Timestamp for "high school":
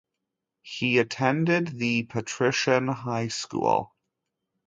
2.87-3.93